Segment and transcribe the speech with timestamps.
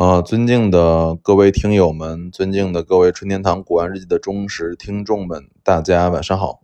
[0.00, 6.62] 啊，尊敬的各位听友们，尊敬的各位春天堂古玩日记的忠实听众们，大家晚上好，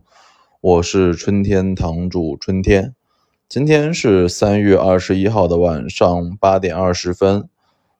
[0.59, 2.95] 我是春天堂主春天。
[3.47, 7.47] 今天是三月二十一号的晚上八点二十分，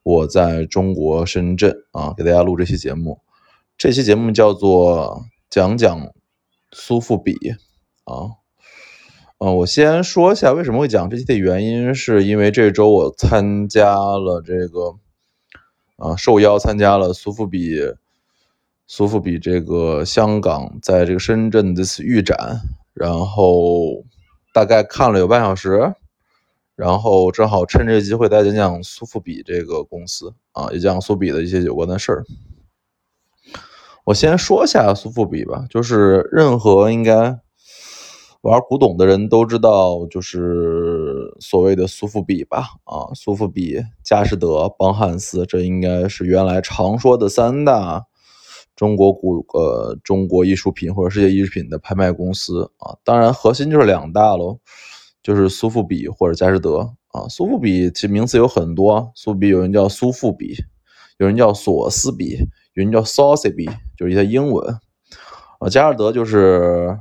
[0.02, 3.19] 我在中国深圳啊，给大家录这期节目。
[3.78, 6.13] 这期节目叫做讲讲
[6.72, 7.33] 苏富比
[8.06, 8.42] 啊。
[9.38, 14.96] 嗯，我先说一下为什么会讲这期的原因，是因为这周我参加了这个。
[15.97, 17.79] 啊，受邀参加了苏富比，
[18.88, 22.61] 苏富比这个香港在这个深圳的次预展，
[22.93, 24.05] 然后
[24.53, 25.93] 大概看了有半小时，
[26.75, 32.25] 然后正好趁这个机会再讲讲苏富比这个公司啊，也讲苏比的一些有关的事儿。
[34.05, 37.39] 我先说一下苏富比吧，就是任何应该。
[38.41, 42.67] 玩古董的人都知道，就是所谓的苏富比吧？
[42.85, 48.05] 啊，苏富比、佳士得、邦汉斯，这应该是原来常说的三大
[48.75, 52.95] 中国古呃中国艺术品或者世界艺术品的拍卖公司啊。
[53.03, 54.59] 当然，核心就是两大喽，
[55.23, 56.77] 就是苏富比或者佳士得
[57.09, 57.27] 啊。
[57.27, 60.55] 苏富比其实名字有很多，苏富比有人叫苏富比，
[61.17, 62.38] 有人叫索斯比，
[62.75, 63.66] 有人叫 s a u c y 比，
[63.97, 64.77] 就是一些英文
[65.59, 65.67] 啊。
[65.67, 66.97] 佳士得就是。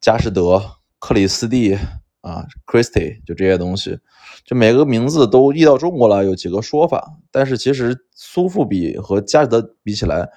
[0.00, 0.62] 佳士得、
[0.98, 1.74] 克里斯蒂
[2.22, 3.98] 啊，Christie，就这些东西，
[4.46, 10.28] 就每个名字都译到中国来有几个说法，但是其实苏富比和佳士得比起来，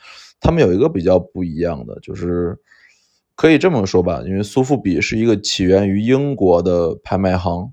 [0.42, 2.58] 他们有一个比较不一样的，就是
[3.36, 7.72] 可以这么说吧，因为苏富比是一个起源于英国的拍卖行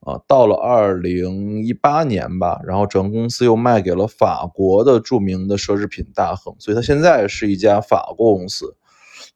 [0.00, 8.76] 啊，到了二零一八年吧，然后整个公司又卖给了法国的著名的奢侈品大亨，所以它现在是一家法国公司。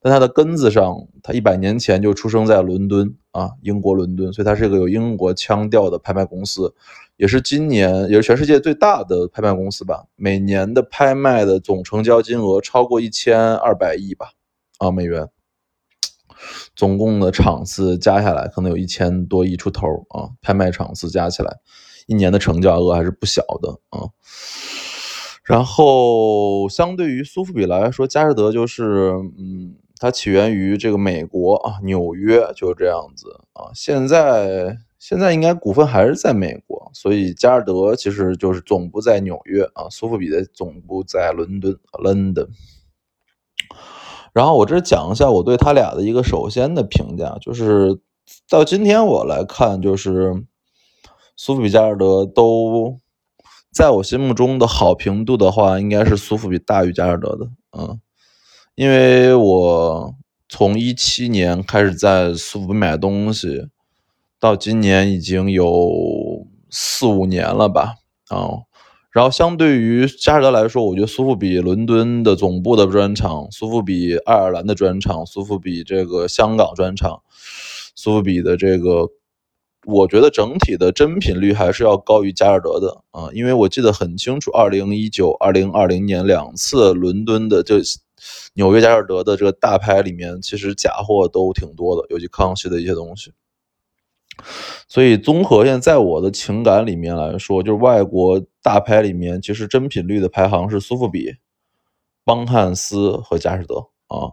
[0.05, 6.75] 但它的根子上，它一百年前就出生在伦敦啊，英国伦敦，所以它是一个有英国腔调的拍卖公司，
[7.17, 10.05] 也是今年也是全世界最大的拍卖公司吧。
[10.15, 14.33] 每年的拍卖的总成交金额超过一千二百亿吧，
[14.77, 15.27] 啊美元，
[16.75, 21.57] 总共的场次加下来可能有一千多亿出头啊，拍卖场次加起来，
[22.05, 24.05] 一年的成交额还是不小的啊。
[25.43, 29.77] 然后相对于苏富比来说，佳士得就是嗯。
[29.97, 33.71] 它起源于这个美国啊，纽约就是这样子啊。
[33.73, 42.49] 现在现在应该股份还是在美国，所以佳士得其实就是总部在纽约啊，苏富比的总部在伦敦 （London）。
[44.33, 47.99] 然后我这讲一下我对他俩的一个首先的评价，就是
[48.49, 50.43] 到今天我来看，就是
[51.37, 52.99] 苏富比、佳士得都
[53.71, 58.01] 在我心目中的好评度的话，应该是苏富比大于佳士得的，嗯。
[58.75, 60.13] 因为我
[60.49, 63.69] 从一七年开始在苏富比买东西，
[64.37, 67.95] 到今年已经有四五年了吧，
[68.27, 68.67] 啊，
[69.11, 77.21] 然后相对于佳士得来说，我觉得苏富比伦敦的总部的专场，苏富比爱尔兰的专场，苏富比这个香港专场，
[77.95, 79.07] 苏富比的这个，
[79.85, 87.75] 我觉得整体的真品率还是要高于佳士得的啊，因为我记得很清楚，二零一九、二零二零年两次伦敦的就。
[88.53, 93.33] 纽约佳士得的这个大牌里面，其实假货都挺多的，尤其康熙的一些东西。
[94.87, 101.35] 所以综合现在我的情感里面来说，就是外国大牌里面，其实真品率的排行是苏富比、
[102.23, 103.75] 邦汉斯和佳士得
[104.07, 104.31] 啊。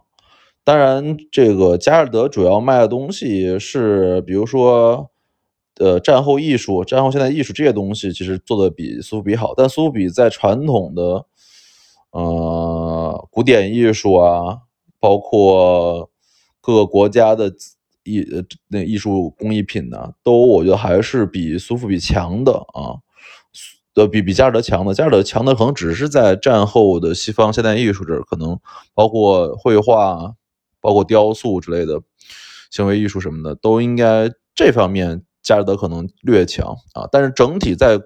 [0.63, 5.09] 当然，这个佳士得主要卖的东西是，比如说，
[5.77, 9.53] 呃，战后艺术、战后现代艺术这些东西，其实做的比苏富比好。
[9.55, 11.25] 但苏富比在传统的。
[12.13, 14.59] 呃，古典艺术啊，
[14.99, 16.09] 包括
[16.61, 17.51] 各个国家的
[18.03, 18.23] 艺
[18.67, 23.01] 那艺术工艺品呢，都我觉得还是比苏富比强的啊，
[23.95, 24.93] 呃，比比佳士得强的。
[24.93, 28.59] 佳士得强的可能只是在战后的西方现代艺术这儿，可能
[28.93, 30.33] 包括绘画、
[30.79, 31.99] 包括雕塑之类的
[32.69, 35.23] 行为艺术什么的，都应该这方面。
[35.43, 37.99] 佳士得可能略强啊，但是整体在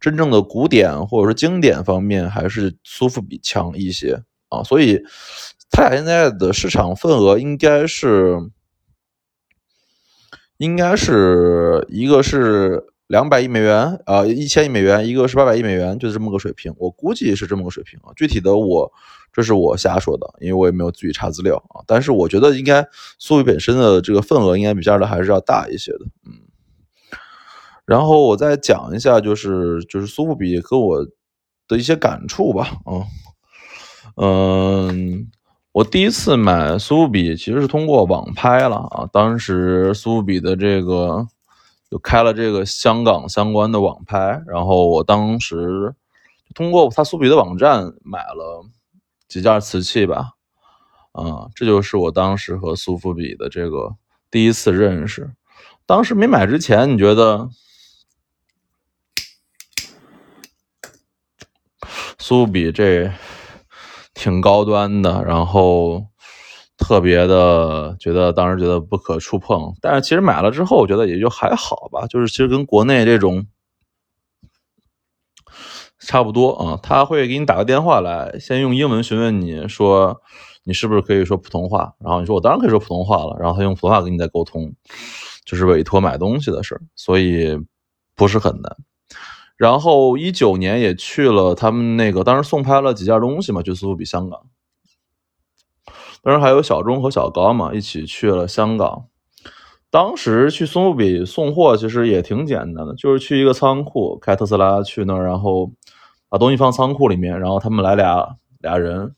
[0.00, 4.62] 真正的古典或者说经典方面，还是苏富比强一些啊。
[4.62, 5.02] 所以，
[5.68, 8.38] 他俩现在的市场份额应该是，
[10.58, 16.72] 应该是一个是两百亿美元啊，一千亿美元，一个是八百亿美元，就是这么个水平。
[16.78, 18.12] 我估计是这么个水平啊。
[18.14, 18.92] 具体的我
[19.32, 21.82] 这是我瞎说的，因为我也没有自己查资料啊。
[21.84, 22.86] 但是我觉得应该
[23.18, 26.45] 苏富比本身的这个份额应该比佳士得还是要大一些的，嗯。
[27.86, 31.06] 然后我再讲一下，就是就是苏富比和我
[31.68, 33.06] 的一些感触吧，啊，
[34.16, 35.30] 嗯，
[35.72, 41.26] 我第一次买苏富比其实是通过网拍了啊，当时苏富比的这个
[41.90, 45.94] 就开了这个香港相关的网拍，然后我当时
[46.54, 48.64] 通过他苏比的网站买了
[49.28, 50.30] 几件瓷器吧，
[51.12, 53.94] 啊，这就是我当时和苏富比的这个
[54.30, 55.30] 第一次认识。
[55.84, 57.48] 当时没买之前，你觉得
[62.28, 63.08] 苏比这
[64.12, 66.04] 挺高端的，然后
[66.76, 73.46] 特别的觉得当时觉得不可触碰，但是其实买了之后，我觉得也就还好吧，就是其实跟国内这种。
[76.00, 80.20] 差不多啊，他会给你打个电话来，先用英文询问你说
[80.64, 84.74] 你是不是可以说普通话，然后你说我当然可以说普通话了，然后他用普通话跟你再沟通，
[85.44, 87.56] 就是委托买东西的事儿，所以
[88.16, 88.76] 不是很难。
[89.56, 94.42] 然后一九年也去了他们那个，当时送拍了几件东西嘛，就苏富比香港，
[96.22, 99.06] 当时还有小钟和小高嘛，一起去了香港。
[99.88, 105.70] 当时去苏富比送货其实也挺简单的，就是去一个仓库，开特斯拉去那儿，然后
[106.28, 109.14] 把东西放仓库里面，然后他们来俩俩人，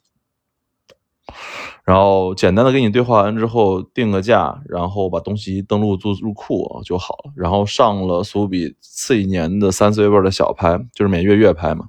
[1.88, 7.32] 然后简单的跟你对话完之后定个价，然后把东西登录入入库就好了。
[7.34, 11.86] 然后上了苏比次一年的三四月份的小拍，就是每月月拍嘛，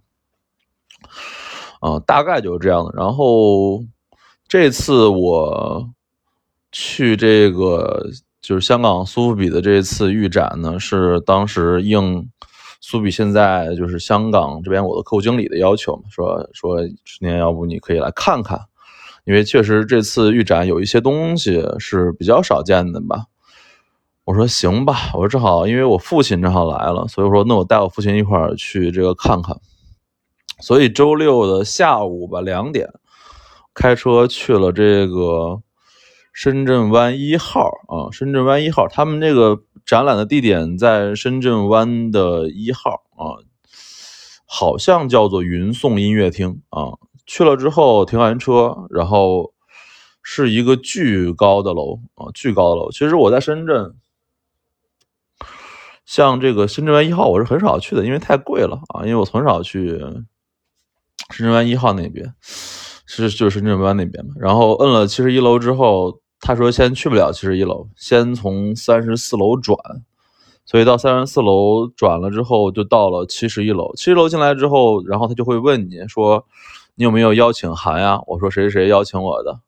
[1.81, 2.93] 啊，大概就是这样的。
[2.95, 3.83] 然后
[4.47, 5.89] 这次我
[6.71, 8.05] 去这个。
[8.41, 12.27] 就是香港苏富比的这次预展呢，是当时应
[12.79, 18.57] 苏比现在就是香港这边我的客户经理的要求嘛，说说今年要不你可以来看看，
[19.29, 23.25] 因为确实这次预展有一些东西是比较少见的吧。
[24.25, 29.55] 我说行吧，我说正好因为我父亲正好来了，所以说那我带我父亲一块儿去这个看看。
[30.59, 32.89] 所以周六的下午吧两点，
[33.75, 35.61] 开车去了这个。
[36.31, 43.43] 深圳湾一号啊，深圳湾一号，他们这个展览的地点在深圳湾的一号啊，
[44.45, 46.93] 好像叫做云颂音乐厅啊。
[47.29, 49.53] 去了之后停完车，然后
[50.23, 52.89] 是一个巨高的楼啊，巨高的楼。
[52.89, 53.93] 其实我在深圳，
[56.07, 59.05] 像这个深圳湾一号，我是很少去的，因为太贵了啊。
[59.05, 59.99] 因为我很少去
[61.29, 64.33] 深圳湾一号那边，是就是深圳湾那边嘛。
[64.39, 66.19] 然后摁了七十一楼之后。
[66.41, 69.77] 他说：“先去不了七十一楼，先从三十四楼转，
[70.65, 73.93] 所以到三十四楼转了之后，就到了七十一楼。
[73.97, 76.47] 七十楼进来之后，然后他就会问你说
[76.99, 79.61] ：‘你有没有邀请函呀？’我说：‘谁谁谁邀请我的。’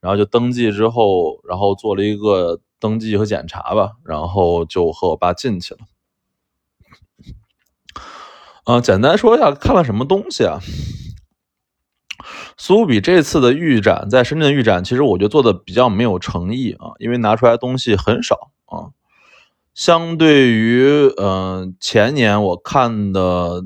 [0.00, 5.80] 然后就登记之后，然后做了一个登记和检查吧，然后就和我爸进去了。
[8.66, 10.60] 嗯，简单说一下看了什么东西啊？”
[12.56, 18.94] 苏比这次的预展在深圳预展，其实我觉得做的比较没有诚意啊，因为拿出来东西很少啊。
[19.74, 23.64] 相对于嗯前年我看的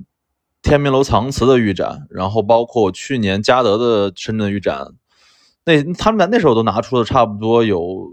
[0.62, 4.88] 天明楼藏瓷的预展，然后包括去年嘉德的深圳预展，
[5.64, 8.12] 那他们在那时候都拿出了差不多有，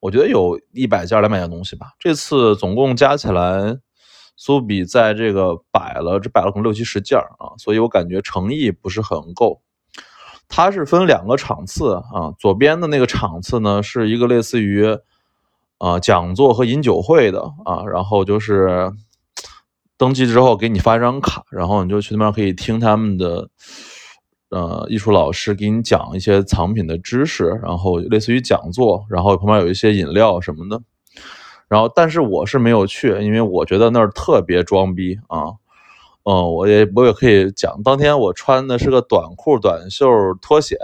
[0.00, 1.92] 我觉得有一百件两百件东西吧。
[1.98, 3.78] 这次总共加起来。
[4.40, 9.62] 苏比在这个摆了，这摆了可能六七十件啊，所以我感觉诚意不是很够。
[10.46, 14.96] 它是分两个场次啊，左边的那个场次呢是一个类似于
[15.78, 18.92] 啊讲座和饮酒会的啊，然后就是
[19.98, 23.48] 登记之后给你发一张卡，然后你就去那边可以听他们的
[24.48, 30.80] 呃艺术老师给你讲一些藏品的知识，然后类似于讲座，然后旁边有一些饮料什么的。
[31.68, 35.58] 然后，但是我是没有去，因为我觉得那儿特别装逼啊。
[36.24, 40.06] 嗯，我也我也可以讲，当天我穿的是个短裤、短袖、
[40.40, 40.76] 拖鞋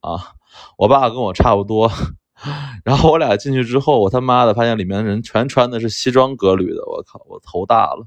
[0.00, 0.32] 啊。
[0.76, 1.90] 我爸跟我差不多。
[2.84, 8.06] 然后我俩进去之后，我他妈的发现里面人全穿的是西装革履的，我靠，我头大了。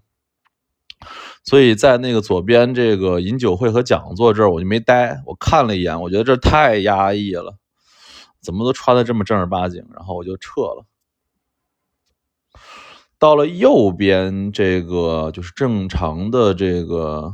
[1.43, 5.21] 所以在那个左边这个饮酒会和讲座这儿，我就没待。
[5.25, 7.55] 我看了一眼，我觉得这太压抑了，
[8.41, 10.85] 怎么都穿的这么正儿八经，然后我就撤了。
[13.17, 17.33] 到了右边这个就是正常的这个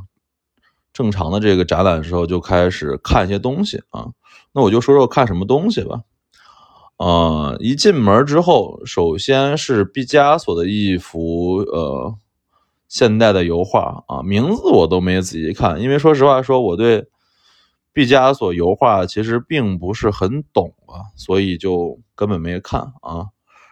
[0.93, 4.09] 正常的这个展览的时候，就开始看一些东西啊。
[4.53, 6.01] 那我就说说看什么东西吧。
[6.97, 12.15] 啊，一进门之后，首先是毕加索的一幅呃
[12.91, 17.07] 现代的油画啊，名字我都没仔细看，因为说实话说我对
[17.93, 23.27] 毕加索油画其实并不是很懂啊，所以就根本没看啊。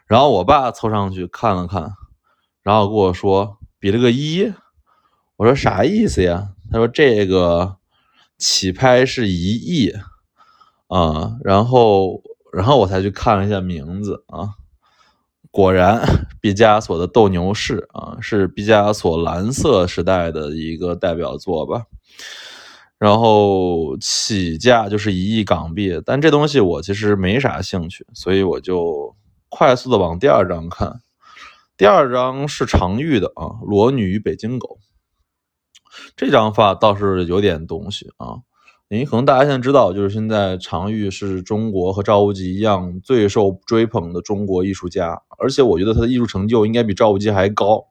[0.08, 1.92] 然后我爸凑上去看了看，
[2.64, 4.54] 然后跟我说比了个一，
[5.36, 6.54] 我说啥意思呀？
[6.72, 7.76] 他说这个
[8.38, 9.94] 起拍是一亿
[10.88, 12.24] 啊，然后
[12.54, 14.56] 然后我才去看了一下名字啊，
[15.52, 21.86] 果然，毕加索的《斗牛士》啊，是毕加索蓝色时代的一个代表作吧。
[23.00, 29.16] 然后起价就是一亿港币，但这东西我其实没啥兴趣，所以我就
[29.48, 31.02] 快速的往第二张看。
[31.78, 34.80] 第二张是常玉的啊，《裸女与北京狗》。
[36.16, 38.40] 这张画倒是有点东西啊，
[38.92, 47.86] 您可能大家现在知道，就是现在常玉是中国和赵无极一样最受追捧的中国艺术家，而且我觉得他的艺术成就应该比赵无极还高。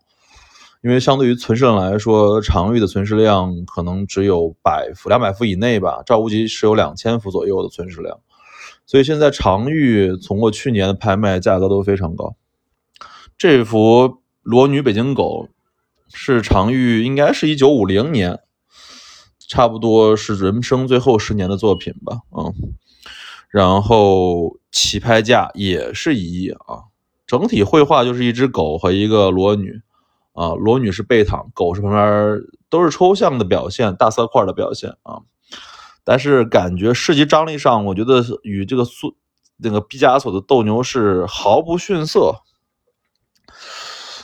[0.83, 6.03] 因为相对于存世量来说，常玉的存世量可能只有百幅、两百幅以内吧。
[6.05, 8.19] 赵无极是有两千幅左右的存世量，
[8.85, 12.35] 所以现在常玉从过去年的拍卖，价格都非常高。
[13.37, 14.09] 这幅
[14.43, 15.49] 《裸女北京狗》
[16.17, 18.41] 是常玉，应该是一九五零年，
[19.49, 22.21] 差不多是人生最后十年的作品吧。
[22.31, 22.55] 嗯，
[23.49, 26.87] 然后起拍价也是一亿啊。
[27.27, 29.81] 整体绘画就是一只狗和一个裸女。
[30.35, 32.41] 啊，裸女是背躺，狗是旁边，
[32.71, 35.23] 都是抽象的表现，大色块的表现啊。
[36.05, 39.17] 但是感觉视觉张力上，我觉得与这个苏
[39.57, 42.37] 那个毕加索的斗牛士毫不逊色。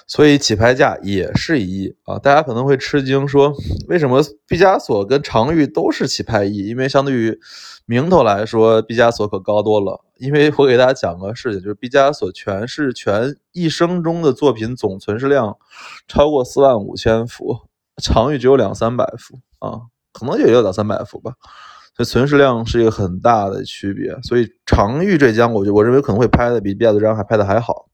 [0.07, 2.19] 所以起拍价也是一亿啊！
[2.19, 3.55] 大家可能会吃惊，说
[3.89, 6.69] 为什么毕加索跟常玉都是起拍亿？
[6.69, 7.39] 因为相对于
[7.87, 10.05] 名头来说，毕加索可高多了。
[10.19, 15.57] 因为我给大家讲个事情，就是毕加索全是全一生中的作品总存世量
[16.07, 17.61] 超过四万五千幅，
[18.03, 19.81] 常玉只有两三百幅啊，
[20.13, 21.33] 可能也有两三百幅吧。
[21.97, 24.17] 所以存世量是一个很大的区别。
[24.23, 27.87] 所以常玉这张，我就我认为可能会拍的比毕加索这张还拍的还好。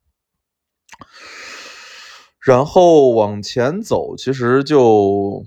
[2.43, 5.43] 然后往前走，其实就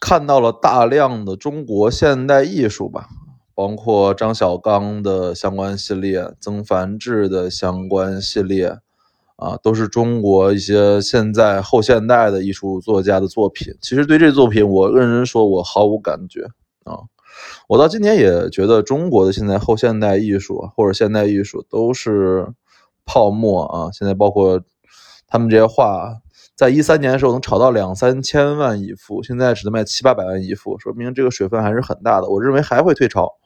[0.00, 3.08] 看到了大量的中国现代艺术吧，
[3.54, 8.78] 包括张小刚的相关系列、曾梵志的相关系列，
[9.36, 13.74] 啊，都是中国一些现在后现代的艺术作家的作品。
[13.82, 16.44] 其实对这作品，我认真说，我毫无感觉
[16.84, 17.00] 啊。
[17.68, 22.54] 我到今天也觉得中国的现在后现代艺术或者现代艺术都是
[23.04, 23.90] 泡沫啊。
[23.92, 24.62] 现在包括。
[25.30, 26.20] 他们这些画，
[26.54, 32.28] 在一三年的时候能炒到两三千万一幅，现在只能卖七八百万一幅，说明这个水分还是很大的。
[32.28, 33.36] 我认为还会退潮。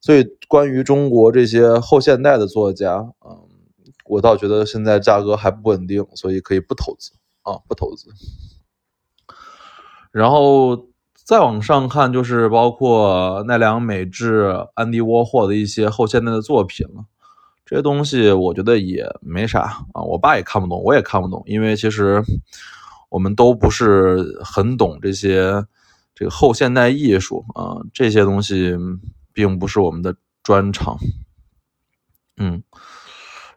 [0.00, 3.48] 所以，关于中国这些后现代的作家，嗯，
[4.04, 8.10] 我倒觉得现在价格还不稳定，所以可以不投资啊，不投资。
[10.12, 10.88] 然后
[11.24, 17.06] 再往上看，就是包括奈良美智、安迪沃霍的一些后现代的作品了。
[17.66, 22.22] 这些东西我觉得也没啥啊，我爸也看不懂，我也看不懂，因为其实
[23.08, 25.64] 我们都不是很懂这些
[26.14, 28.76] 这个后现代艺术啊，这些东西
[29.32, 30.98] 并不是我们的专长。
[32.36, 32.62] 嗯，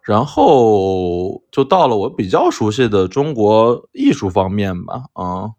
[0.04, 5.52] 然后就到了我比较熟悉的中国艺术方面吧，啊，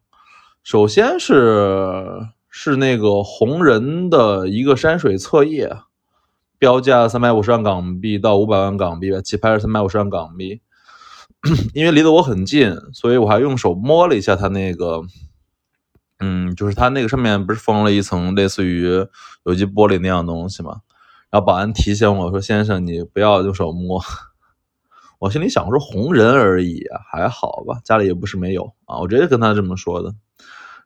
[0.62, 2.06] 首先是
[2.48, 5.70] 是那个红人的一个山水册页。
[6.58, 10.60] 标价三百五十万港币到五百万港币吧，起拍是三百五十万港币。
[11.72, 15.02] 因为离得我很近，所以我还用手摸了一下它那个，
[16.18, 18.82] 嗯，就是它那个上面不是封了一层类似于
[19.44, 20.80] 有机玻璃那样东西吗？
[21.30, 24.02] 然后保安提醒我说：“先生，你不要用手摸。
[25.20, 30.12] ”我心里想说：“红人而已，还好吧，家里也不是没有啊。”我直接跟他这么说的。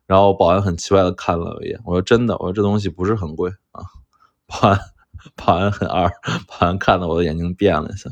[0.07, 3.85] 然后保安很奇怪的看了一眼，我说：“真的，我说这东西不是很贵啊。”
[4.47, 4.79] 保安。
[5.37, 6.11] 保安很二，
[6.47, 8.11] 保安看到我的眼睛变了一下。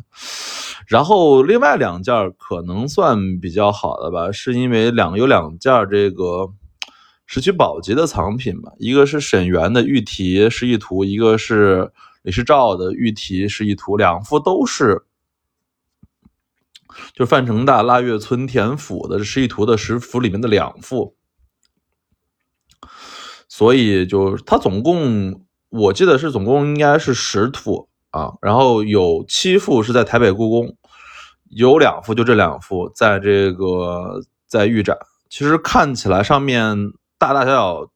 [0.87, 6.53] 然后另外两件可能算比较好的吧，是因为两有两件这个
[7.27, 15.05] 石渠宝笈的藏品吧，一个是沈园的玉题示意图，一个是李世照的玉题示意图，两幅都是
[17.13, 21.17] 就范成大腊月村田府的示意图的十幅里面的两幅，
[23.49, 25.45] 所以就它总共。
[25.71, 30.77] 我记得是总共应该是十幅啊，然后有七幅是在台北故宫，
[31.49, 34.99] 有两幅就这两幅在这个在预展。
[35.29, 36.77] 其实看起来上面
[37.19, 37.91] 大大小小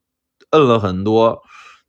[0.50, 1.42] 摁了很多，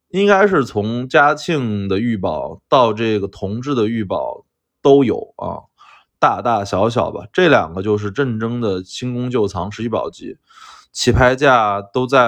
[0.09, 4.43] 应该是从嘉庆的御宝到这个同治的御宝
[4.81, 5.69] 都有啊，
[6.17, 7.27] 大大小小吧。
[7.31, 10.37] 这两个就是镇征的清宫旧藏十七宝级，
[10.91, 12.19] 起拍价都在。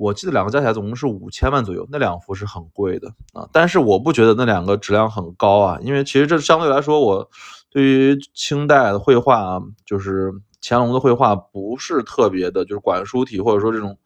[0.00, 7.30] 我记得两个加起来总共是五千万左右，那两幅是很贵的啊，但是我不觉得那两个质量很高啊，因为其实这相对来说，我
[7.68, 13.98] 对于清代的绘画，就是乾隆的绘画不是特别的，就是管书体或者说这种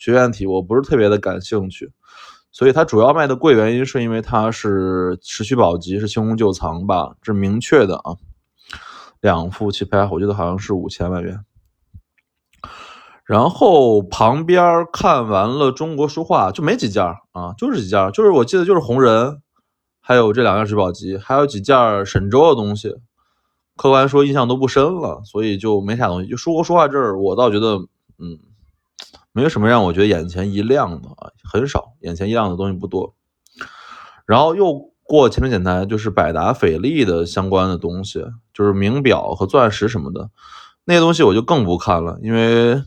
[0.00, 1.92] 学院体，我不是特别的感兴趣，
[2.50, 8.16] 所以它主要卖的贵，原因是因为它是持续保级，是清宫旧藏吧，这明确的啊。
[9.20, 11.38] 两幅棋牌，我记得好像是五千万元。
[13.26, 19.42] 然后旁边看完了中国书画，就没几件啊，就是几件，就是我记得就是红人，
[20.00, 22.94] 还有这两件持保级，还有几件沈周的东西。
[23.76, 26.30] 客观说印象都不深了，所以就没啥东西。
[26.30, 27.76] 就中国书画这儿，我倒觉得，
[28.18, 28.38] 嗯。
[29.32, 33.14] 没有什么让我觉得眼前一亮的啊，很少，眼前一亮的东西不多。
[34.24, 40.30] 然后又过前面检台，就是百达翡丽的相关的东西，就是名表和钻石什么的，
[40.86, 42.82] 那些东西我就更不看了，因为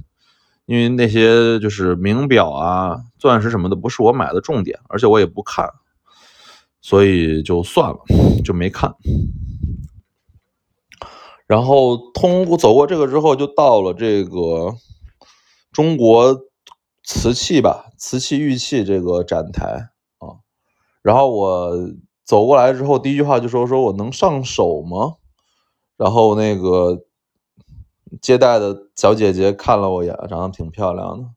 [0.70, 5.68] 因为那些就是名表啊、钻石什么的不是我买的重点，而且我也不看，
[6.80, 7.98] 所以就算了，
[8.46, 8.94] 就没看。
[11.48, 14.76] 然后通过走过这个之后，就到了这个。
[15.72, 16.36] 中国
[17.04, 20.42] 瓷器吧，瓷器玉器这个展台啊，
[21.04, 21.72] 然后我
[22.26, 25.16] 走过来之后，第一句话就说：“说我能上手吗？”
[25.96, 27.06] 然后那个
[28.22, 31.28] 接待的小姐姐看了我一眼，长得挺漂亮的。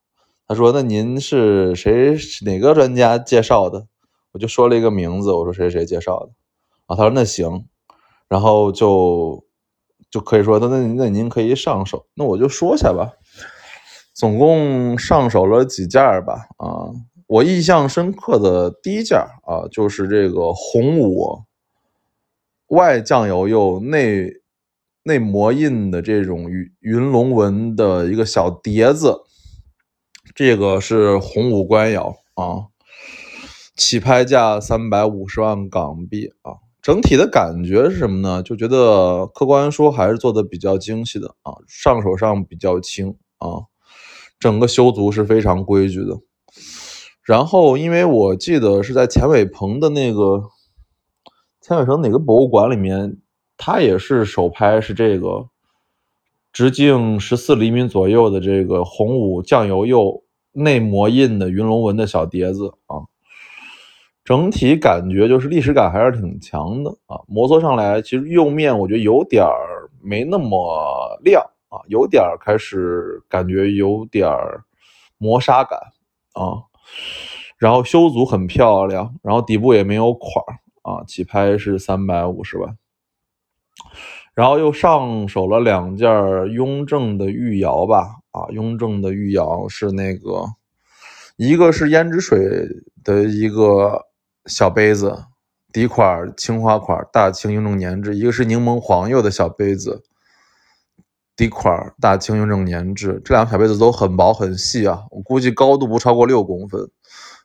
[0.48, 2.16] 她说：“那您是谁？
[2.44, 3.86] 哪个专家介绍的？”
[4.32, 6.30] 我就说了一个名字，我说：“谁谁介绍的？”
[6.86, 7.66] 啊，她说：“那行。”
[8.28, 9.44] 然后就
[10.10, 13.12] 就可以说：“那那您可以上手。”那我就说下吧。
[14.14, 16.48] 总共上手了几件吧？
[16.58, 16.90] 啊，
[17.26, 21.40] 我印象深刻的第一件啊，就是这个红五
[22.68, 24.30] 外酱油釉内
[25.04, 29.22] 内磨印的这种云云龙纹的一个小碟子，
[30.34, 32.66] 这个是红五官窑啊，
[33.76, 36.62] 起拍价三百五十万港币啊。
[36.80, 38.42] 整体的感觉是什么呢？
[38.42, 43.70] 就觉得客观说还是做的比较精细的啊，上手上比较轻啊。
[44.40, 46.18] 整个修足是非常规矩的，
[47.24, 50.42] 然后因为我记得是在钱伟鹏的那个
[51.60, 53.18] 钱伟鹏哪个博物馆里面，
[53.56, 55.48] 它也是首拍是这个
[56.52, 63.02] 直径十四厘米左右的这个红五酱油釉内磨印的云龙纹的小碟子啊，
[64.24, 71.42] 整体感觉就是历史感还是挺强的啊，摩挲上来其实釉面我觉得有点儿没那么亮。
[71.72, 74.62] 啊，有点儿开始感觉有点儿
[75.16, 75.78] 磨砂感
[76.34, 76.60] 啊，
[77.56, 82.76] 然后修足很漂亮，然后底部也没有款儿啊，起拍是三百五十万，
[84.34, 86.08] 然后又上手了两件
[86.52, 90.44] 雍正的御窑吧，啊，雍正的御窑是那个，
[91.36, 92.66] 一个是胭脂水
[93.04, 94.06] 的一个
[94.46, 95.24] 小杯子，
[95.72, 100.02] 底款青花款，大清雍正年制，一个是柠檬黄釉的小杯子。
[101.34, 106.88] 底款大清雍正年制，这两个小杯子都很薄很细啊，我估计高度不超过六公分，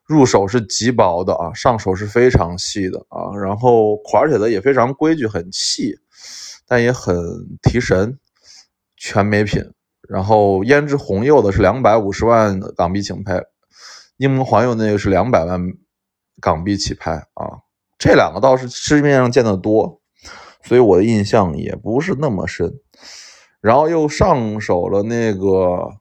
[0.05, 5.97] 入手是极薄的啊，上手是非常细的啊，然后款写的也非常规矩，很细，
[6.67, 7.15] 但也很
[7.63, 8.19] 提神，
[8.97, 9.63] 全美品。
[10.07, 13.41] 然后胭脂红釉的是两百五十万港币起拍，
[14.17, 15.59] 柠檬黄釉那个是两百万
[16.39, 17.59] 港币起拍啊，
[17.97, 20.01] 这两个倒是市面上见得多，
[20.63, 22.73] 所以我的印象也不是那么深。
[23.59, 25.97] 然后又上手了那个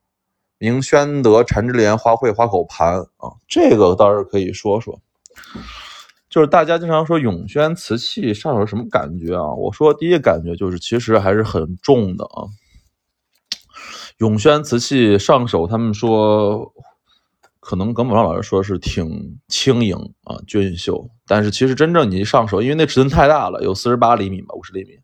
[0.59, 5.00] 明宣德缠枝莲花卉花口盘啊，这个倒是可以说说。
[6.37, 9.55] 就是大家经常说永宣瓷器上手什么感觉啊？
[9.55, 12.44] 我说第一个感觉就是其实还是很重的啊。
[14.18, 16.75] 永宣瓷器上手，他们说
[17.59, 24.99] 可能耿宝昌老师说是挺轻盈啊俊秀，但是其实真正你一上手，因为那尺寸太大了，有四十八厘米吧，五十厘米，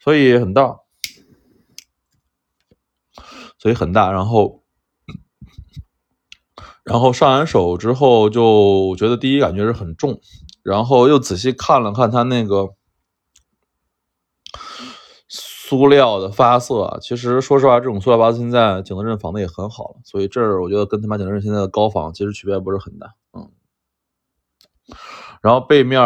[0.00, 0.78] 所以很大。
[3.56, 4.63] 所以很大，然后，
[6.84, 10.20] 然后上完手之后就觉得第一感觉是很重，
[10.62, 12.74] 然后又仔细看了看它那个
[15.28, 23.50] 塑料的发色，其实说实话，这种塑料发色现在景德镇仿的也很好了，所以这儿我觉得跟他妈景德镇现在的高仿其实区别不是很大，嗯。
[25.40, 26.00] 然后背面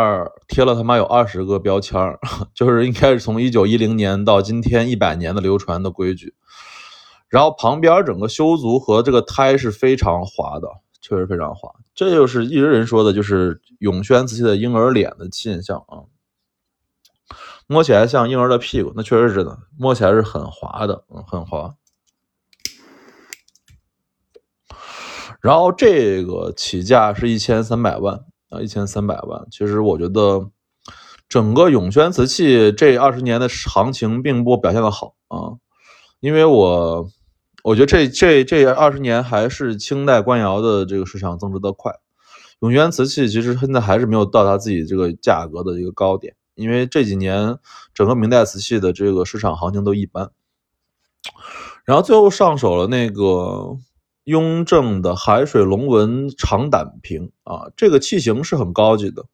[0.46, 2.00] 贴了他妈有二十个标签
[2.54, 6.34] 就是应该是从一九一零年到今天一百年的流传的规矩。
[7.28, 10.66] 然后旁边整个修足和这个胎是非常滑的，
[11.02, 11.70] 确实非常滑。
[11.94, 16.08] 这就是一直人说的，就是永宣瓷器的婴儿脸的现象啊，
[17.66, 21.74] 摸起来像婴儿的屁股，那确实是的，摸起来是很滑的，嗯，很滑。
[25.42, 29.46] 然后这个起价是一千三百万啊，一千三百万。
[29.50, 30.48] 其实我觉得
[31.28, 35.60] 整个永宣瓷器这二十年的行情并不表现的好啊，
[36.20, 37.10] 因为我。
[37.68, 41.92] 我觉得这这这二十年还是清代官窑的这个市场增值的快，
[42.60, 47.58] 永源瓷器其实现在还是没有到达自己这个价格的一个高点，因为这几年
[47.92, 50.30] 整个明代瓷器的这个市场行情都一般。
[51.84, 53.76] 然后最后上手了那个
[54.24, 59.26] 雍正的海水龙纹长胆瓶啊，这个器型是很高级的，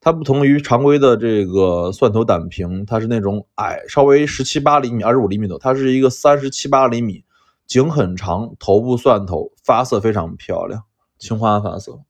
[0.00, 7.24] 它不同于常规的这个蒜头胆瓶，它是那种矮，稍微十七八厘米、二十五厘米的，它是一个三十七八厘米，
[7.66, 10.84] 颈很长，头部蒜头，发色非常漂亮，
[11.18, 12.00] 青花发色。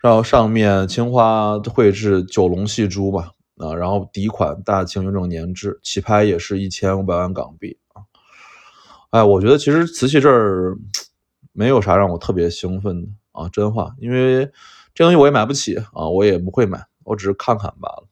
[0.00, 8.02] 然后上面青花绘制九龙戏珠吧，啊，然后底款大清雍正年制，起拍也是一千五百万港币啊。
[9.10, 10.78] 哎，我觉得其实瓷器这儿
[11.52, 14.50] 没有啥让我特别兴奋的啊，真话，因为
[14.94, 18.07] 这东西我也买不起啊，我也不会买，我只是看看罢了。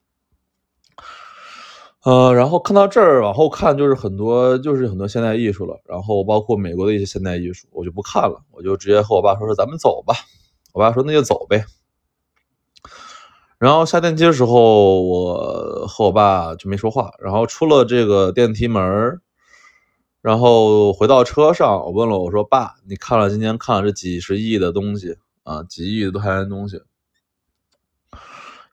[2.06, 10.14] 呃，然后看到这儿往后看就是很多就是很多现代艺术了，然后包括美国的一些现代艺术，我就不看了，我就直接和我爸说说咱们走吧。
[10.72, 11.64] 我爸说那就走呗。
[13.58, 17.10] 然后下电梯的时候，我和我爸就没说话。
[17.18, 19.20] 然后出了这个电梯门
[20.22, 26.80] 然后回到车上，我问了我说：“爸，你看了今天看了这几十亿的东西啊，几亿多块钱东西，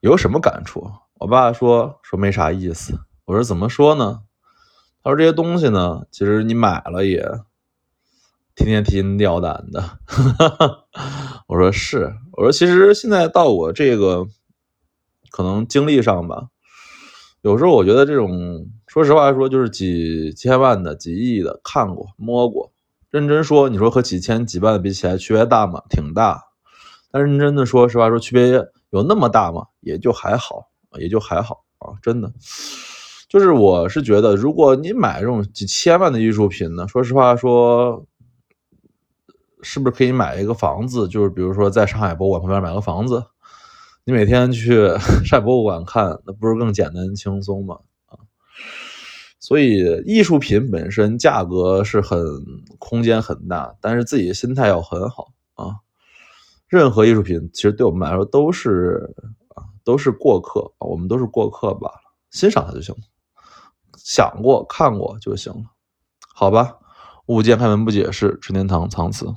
[0.02, 2.94] 有什么感触？”我爸说：“说没啥意思。”
[3.26, 4.22] 我说：“怎么说呢？”
[5.04, 7.22] 他说：“这些东西呢，其实你买了也
[8.56, 10.00] 天天提心吊胆的。
[11.48, 14.28] ”我说：“是。”我说：“其实现在到我这个。”
[15.36, 16.50] 可能经历上吧，
[17.42, 22.72] 有时候我觉得这种，说实话说，就是几千万的、几亿的看过、摸过。
[23.10, 25.82] 认真说，你说和几千、几万的比起来，区别大吗？
[25.90, 26.40] 挺大。
[27.10, 29.66] 但认真的说实话说，区别有那么大吗？
[29.80, 30.68] 也就还好，
[31.00, 32.32] 也就还好啊，真的。
[33.34, 38.06] 就是我是觉得，如果你买这种几千万的艺术品呢，说实话说，
[39.64, 41.08] 是不是可以买一个房子？
[41.08, 43.26] 就是比如说在上海博物馆旁边买个房子。
[44.04, 44.88] 你每天去
[45.26, 47.80] 上海博物馆看，那不是更简单轻松吗？
[48.06, 48.22] 啊，
[49.40, 52.20] 所以艺术品本身价格是很
[52.78, 55.78] 空间很大，但是自己心态要很好啊。
[56.68, 59.12] 任何艺术品其实对我们来说都是
[59.56, 63.02] 啊，都是过客啊，我们都是过客罢了，欣赏它就行了，
[64.04, 65.64] 想过看过就行了，
[66.36, 66.76] 好吧？
[67.28, 69.34] 物见开门不解释，纯天堂藏词。